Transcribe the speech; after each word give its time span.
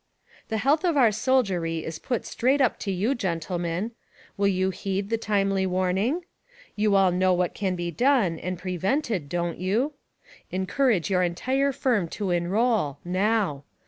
The 0.47 0.57
health 0.57 0.83
of 0.83 0.97
our 0.97 1.11
soldiery 1.11 1.85
is 1.85 1.99
put 1.99 2.25
straight 2.25 2.59
up 2.59 2.79
to 2.79 2.91
you, 2.91 3.13
gentlemen. 3.13 3.91
Will 4.35 4.47
you 4.47 4.71
heed 4.71 5.11
the 5.11 5.17
timely 5.19 5.67
warning? 5.67 6.25
You 6.75 6.95
all 6.95 7.11
know 7.11 7.33
what 7.35 7.53
can 7.53 7.75
be 7.75 7.91
done, 7.91 8.39
and 8.39 8.57
prevented, 8.57 9.29
don't 9.29 9.59
you? 9.59 9.93
Encourage 10.49 11.11
your 11.11 11.21
entire 11.21 11.71
firm 11.71 12.07
to 12.17 12.31
enroll— 12.31 12.97
NOW. 13.05 13.63